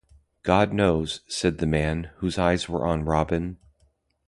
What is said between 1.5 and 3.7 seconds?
the man, whose eyes were on Robyn.